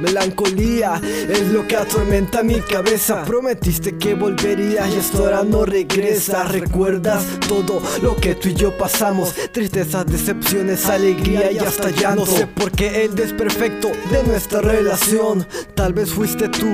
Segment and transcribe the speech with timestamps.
[0.00, 3.24] Melancolía es lo que atormenta mi cabeza.
[3.24, 8.76] Prometiste que volverías y hasta ahora no regresas ¿Recuerdas todo lo que tú y yo
[8.76, 9.34] pasamos?
[9.52, 15.46] Tristezas, decepciones, alegría y hasta ya No sé por qué el desperfecto de nuestra relación.
[15.74, 16.66] Tal vez fuiste tú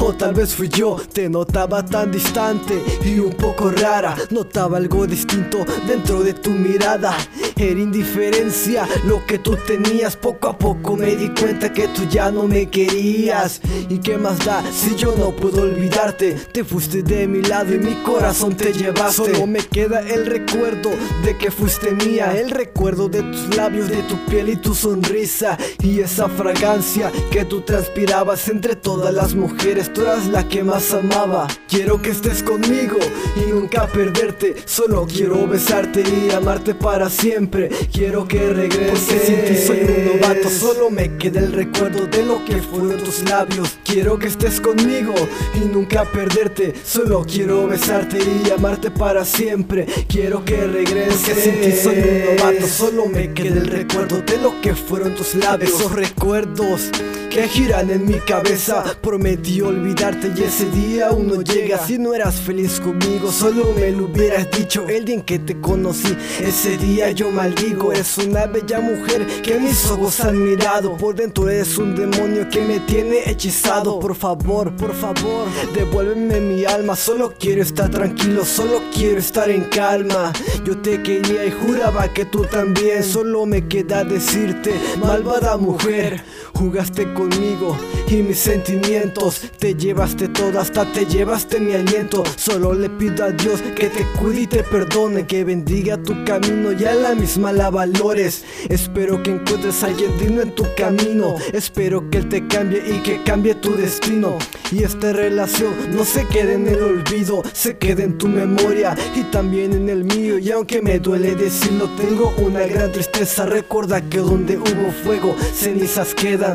[0.00, 4.16] o tal vez fui yo, te notaba tan distante y un poco rara.
[4.30, 7.16] Notaba algo distinto dentro de tu mirada.
[7.56, 10.16] Era indiferencia lo que tú tenías.
[10.16, 13.60] Poco a poco me di cuenta que tú ya no me querías.
[13.88, 16.34] ¿Y qué más da si yo no puedo olvidarte?
[16.52, 19.34] Te fuiste de mi lado y mi corazón te llevaste.
[19.34, 20.90] Solo me queda el recuerdo
[21.24, 22.38] de que fuiste mía.
[22.38, 25.58] El recuerdo de tus labios, de tu piel y tu sonrisa.
[25.82, 30.92] Y esa fragancia que tú transpirabas entre todas las mujeres tú eras la que más
[30.92, 31.46] amaba.
[31.68, 32.96] Quiero que estés conmigo
[33.36, 34.56] y nunca perderte.
[34.64, 37.68] Solo quiero besarte y amarte para siempre.
[37.92, 39.00] Quiero que regreses.
[39.00, 40.50] Porque sin ti soy un novato.
[40.50, 43.78] Solo me queda el recuerdo de lo que fueron tus labios.
[43.84, 45.14] Quiero que estés conmigo
[45.54, 46.74] y nunca perderte.
[46.84, 49.86] Solo quiero besarte y amarte para siempre.
[50.08, 51.20] Quiero que regreses.
[51.28, 52.66] Porque sin ti soy un novato.
[52.66, 55.72] Solo me queda el recuerdo de lo que fueron tus labios.
[55.72, 56.90] Esos recuerdos
[57.28, 58.84] que giran en mi cabeza.
[59.00, 61.78] Prometí olvidarte y ese día aún no llega.
[61.78, 64.86] Si no eras feliz conmigo solo me lo hubieras dicho.
[64.88, 67.92] El día en que te conocí ese día yo maldigo.
[67.92, 70.96] Es una bella mujer que mis ojos han mirado.
[70.96, 73.98] Por dentro es un demonio que me tiene hechizado.
[74.00, 76.96] Por favor, por favor, devuélveme mi alma.
[76.96, 80.32] Solo quiero estar tranquilo, solo quiero estar en calma.
[80.64, 83.02] Yo te quería y juraba que tú también.
[83.02, 86.08] Solo me queda decirte, malvada mujer
[86.54, 87.76] Jugaste conmigo
[88.08, 89.40] y mis sentimientos.
[89.58, 92.22] Te llevaste todo, hasta te llevaste mi aliento.
[92.36, 96.72] Solo le pido a Dios que te cuide y te perdone Que bendiga tu camino
[96.72, 98.44] y a la misma la valores.
[98.68, 101.34] Espero que encuentres a alguien digno en tu camino.
[101.52, 104.38] Espero que Él te cambie y que cambie tu destino.
[104.70, 109.22] Y esta relación no se quede en el olvido Se quede en tu memoria y
[109.24, 110.38] también en el mío.
[110.38, 113.46] Y aunque me duele decirlo tengo una gran tristeza.
[113.46, 116.54] Recuerda que donde hubo fuego cenizas quedan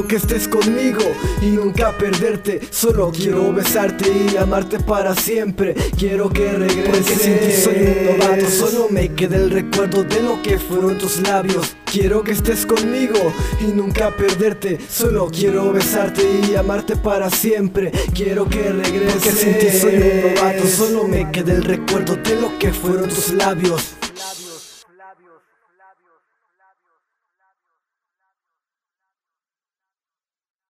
[0.00, 1.02] Quiero que estés conmigo
[1.42, 2.58] y nunca perderte.
[2.70, 5.74] Solo quiero besarte y amarte para siempre.
[5.98, 6.88] Quiero que regreses.
[6.88, 8.48] Porque sin ti soy un novato.
[8.48, 11.76] Solo me queda el recuerdo de lo que fueron tus labios.
[11.84, 13.18] Quiero que estés conmigo
[13.60, 14.78] y nunca perderte.
[14.88, 17.92] Solo quiero besarte y amarte para siempre.
[18.14, 19.12] Quiero que regreses.
[19.12, 20.66] Porque sin ti soy un novato.
[20.66, 23.96] Solo me queda el recuerdo de lo que fueron tus labios